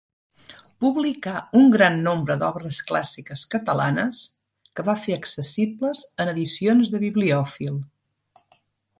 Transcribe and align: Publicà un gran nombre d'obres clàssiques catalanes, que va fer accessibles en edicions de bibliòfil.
Publicà 0.83 1.33
un 1.57 1.67
gran 1.73 1.99
nombre 2.05 2.37
d'obres 2.43 2.79
clàssiques 2.91 3.43
catalanes, 3.51 4.21
que 4.79 4.85
va 4.87 4.95
fer 5.03 5.17
accessibles 5.17 6.01
en 6.25 6.31
edicions 6.33 6.93
de 6.95 7.03
bibliòfil. 7.05 7.77